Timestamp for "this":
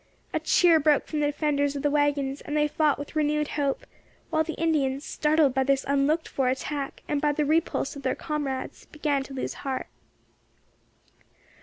5.63-5.85